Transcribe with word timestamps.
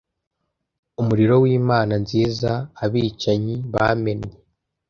umuriro 1.01 1.35
wimana 1.43 1.93
nziza 2.03 2.51
abicanyi 2.83 3.55
bamennye 3.73 4.33